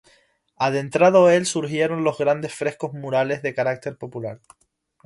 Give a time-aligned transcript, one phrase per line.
[0.57, 4.39] Adentrado el surgieron los grandes frescos murales, de carácter popular.